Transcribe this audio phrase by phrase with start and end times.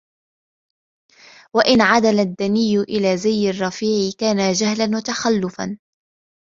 [1.55, 5.77] وَإِنْ عَدَلَ الدَّنِيءُ إلَى زِيِّ الرَّفِيعِ كَانَ جَهْلًا وَتَخَلُّفًا